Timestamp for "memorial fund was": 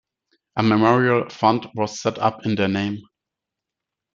0.63-2.01